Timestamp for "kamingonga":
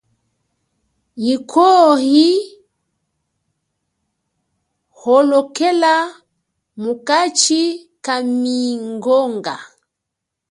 8.05-9.55